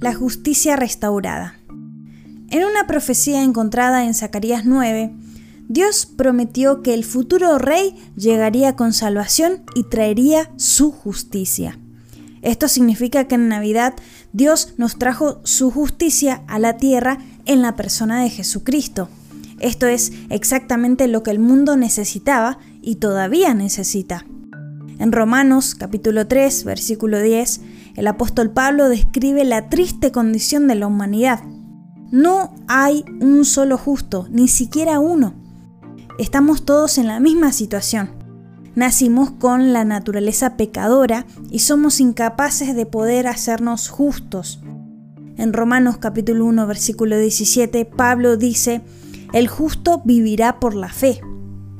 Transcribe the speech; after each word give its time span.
la 0.00 0.14
justicia 0.14 0.76
restaurada. 0.76 1.58
En 2.48 2.64
una 2.64 2.86
profecía 2.86 3.42
encontrada 3.42 4.04
en 4.04 4.14
Zacarías 4.14 4.64
9, 4.64 5.12
Dios 5.68 6.06
prometió 6.06 6.82
que 6.82 6.94
el 6.94 7.04
futuro 7.04 7.58
rey 7.58 7.94
llegaría 8.16 8.74
con 8.74 8.92
salvación 8.92 9.62
y 9.74 9.84
traería 9.84 10.50
su 10.56 10.90
justicia. 10.90 11.78
Esto 12.42 12.66
significa 12.66 13.28
que 13.28 13.34
en 13.34 13.48
Navidad 13.48 13.94
Dios 14.32 14.74
nos 14.78 14.98
trajo 14.98 15.40
su 15.44 15.70
justicia 15.70 16.42
a 16.48 16.58
la 16.58 16.78
tierra 16.78 17.18
en 17.44 17.62
la 17.62 17.76
persona 17.76 18.22
de 18.22 18.30
Jesucristo. 18.30 19.08
Esto 19.60 19.86
es 19.86 20.12
exactamente 20.30 21.06
lo 21.06 21.22
que 21.22 21.30
el 21.30 21.38
mundo 21.38 21.76
necesitaba 21.76 22.58
y 22.80 22.96
todavía 22.96 23.52
necesita. 23.52 24.24
En 25.00 25.12
Romanos 25.12 25.74
capítulo 25.74 26.26
3, 26.26 26.64
versículo 26.64 27.22
10, 27.22 27.62
el 27.96 28.06
apóstol 28.06 28.50
Pablo 28.50 28.90
describe 28.90 29.46
la 29.46 29.70
triste 29.70 30.12
condición 30.12 30.68
de 30.68 30.74
la 30.74 30.86
humanidad. 30.86 31.40
No 32.10 32.54
hay 32.68 33.06
un 33.18 33.46
solo 33.46 33.78
justo, 33.78 34.28
ni 34.30 34.46
siquiera 34.46 34.98
uno. 35.00 35.32
Estamos 36.18 36.66
todos 36.66 36.98
en 36.98 37.06
la 37.06 37.18
misma 37.18 37.50
situación. 37.50 38.10
Nacimos 38.74 39.30
con 39.30 39.72
la 39.72 39.86
naturaleza 39.86 40.58
pecadora 40.58 41.24
y 41.50 41.60
somos 41.60 41.98
incapaces 41.98 42.76
de 42.76 42.84
poder 42.84 43.26
hacernos 43.26 43.88
justos. 43.88 44.60
En 45.38 45.54
Romanos 45.54 45.96
capítulo 45.96 46.44
1 46.44 46.66
versículo 46.66 47.16
17 47.16 47.86
Pablo 47.86 48.36
dice, 48.36 48.82
el 49.32 49.48
justo 49.48 50.02
vivirá 50.04 50.60
por 50.60 50.74
la 50.74 50.90
fe. 50.90 51.22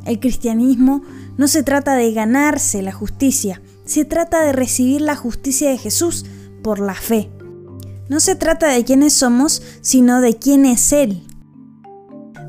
El 0.06 0.19
cristianismo 0.20 1.02
no 1.37 1.48
se 1.48 1.62
trata 1.62 1.95
de 1.95 2.12
ganarse 2.12 2.83
la 2.83 2.93
justicia, 2.93 3.62
se 3.84 4.05
trata 4.05 4.43
de 4.43 4.52
recibir 4.52 5.01
la 5.01 5.16
justicia 5.16 5.70
de 5.70 5.79
Jesús 5.79 6.25
por 6.62 6.79
la 6.79 6.95
fe. 6.95 7.31
No 8.09 8.20
se 8.20 8.34
trata 8.34 8.69
de 8.69 8.84
quiénes 8.84 9.12
somos, 9.12 9.62
sino 9.81 10.20
de 10.20 10.36
quién 10.36 10.67
es 10.67 10.92
Él. 10.92 11.23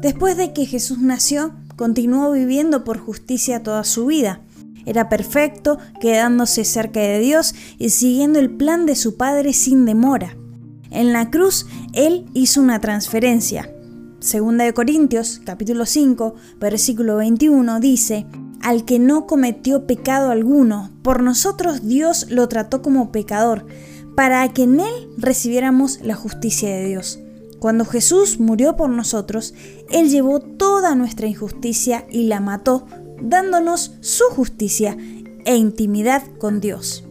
Después 0.02 0.36
de 0.36 0.54
que 0.54 0.66
Jesús 0.66 1.00
nació, 1.00 1.54
continuó 1.76 2.32
viviendo 2.32 2.84
por 2.84 2.98
justicia 2.98 3.64
toda 3.64 3.84
su 3.84 4.08
vida. 4.08 4.42
Era 4.86 5.09
perfecto, 5.09 5.78
quedándose 6.00 6.66
cerca 6.66 7.00
de 7.00 7.20
Dios 7.20 7.54
y 7.78 7.92
siguiendo 7.92 8.40
el 8.40 8.50
plan 8.50 8.86
de 8.86 8.96
su 8.96 9.18
Padre 9.18 9.54
sin 9.54 9.86
demora. 9.86 10.36
En 10.90 11.14
la 11.14 11.30
cruz, 11.30 11.68
Él 11.94 12.26
hizo 12.34 12.62
una 12.62 12.82
transferencia. 12.82 13.74
Segunda 14.20 14.66
de 14.66 14.74
Corintios, 14.74 15.42
capítulo 15.46 15.86
5, 15.86 16.36
versículo 16.59 17.18
21, 17.18 17.80
dice, 17.80 18.26
Al 18.62 18.86
que 18.86 19.00
no 19.00 19.26
cometió 19.26 19.88
pecado 19.88 20.31
alguno, 20.31 20.92
por 21.02 21.23
nosotros 21.23 21.88
Dios 21.88 22.28
lo 22.30 22.48
trató 22.48 22.81
como 22.81 23.12
pecador, 23.12 23.66
para 24.16 24.48
que 24.50 24.64
en 24.64 24.80
Él 24.80 25.09
recibiéramos 25.18 26.00
la 26.02 26.16
justicia 26.16 26.70
de 26.70 26.86
Dios. 26.86 27.20
Cuando 27.59 27.86
Jesús 27.86 28.40
murió 28.40 28.76
por 28.76 28.90
nosotros, 28.90 29.53
Él 29.90 30.09
llevó 30.09 30.40
toda 30.40 30.95
nuestra 30.95 31.28
injusticia 31.28 32.06
y 32.09 32.23
la 32.23 32.40
mató, 32.40 32.86
dándonos 33.22 33.94
su 34.02 34.23
justicia 34.31 34.98
e 35.46 35.56
intimidad 35.56 36.23
con 36.40 36.59
Dios. 36.59 37.03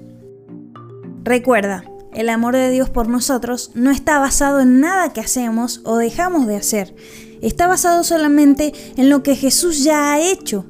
Recuerda, 1.23 1.85
el 2.13 2.29
amor 2.29 2.57
de 2.57 2.71
Dios 2.71 2.91
por 2.91 3.09
nosotros 3.09 3.71
no 3.75 3.91
está 3.91 4.19
basado 4.19 4.61
en 4.61 4.81
nada 4.81 5.13
que 5.13 5.21
hacemos 5.21 5.81
o 5.85 5.97
dejamos 5.97 6.47
de 6.47 6.57
hacer. 6.57 6.95
Está 7.41 7.69
basado 7.69 8.03
solamente 8.03 8.73
en 8.97 9.11
lo 9.11 9.23
que 9.23 9.37
Jesús 9.37 9.85
ya 9.85 10.13
ha 10.13 10.21
hecho. 10.21 10.67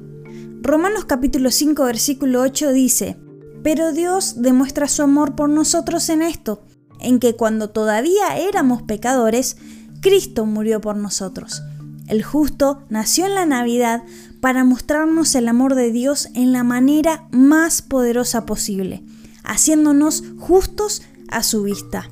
Romanos 0.63 1.05
capítulo 1.05 1.49
5 1.49 1.83
versículo 1.85 2.41
8 2.41 2.71
dice, 2.71 3.17
Pero 3.63 3.93
Dios 3.93 4.43
demuestra 4.43 4.87
su 4.87 5.01
amor 5.01 5.35
por 5.35 5.49
nosotros 5.49 6.07
en 6.09 6.21
esto, 6.21 6.61
en 6.99 7.17
que 7.17 7.35
cuando 7.35 7.71
todavía 7.71 8.37
éramos 8.37 8.83
pecadores, 8.83 9.57
Cristo 10.01 10.45
murió 10.45 10.79
por 10.79 10.95
nosotros. 10.95 11.63
El 12.07 12.23
justo 12.23 12.83
nació 12.89 13.25
en 13.25 13.33
la 13.33 13.47
Navidad 13.47 14.03
para 14.39 14.63
mostrarnos 14.63 15.33
el 15.33 15.47
amor 15.47 15.73
de 15.73 15.91
Dios 15.91 16.29
en 16.35 16.51
la 16.51 16.63
manera 16.63 17.27
más 17.31 17.81
poderosa 17.81 18.45
posible, 18.45 19.03
haciéndonos 19.43 20.23
justos 20.37 21.01
a 21.29 21.41
su 21.41 21.63
vista. 21.63 22.11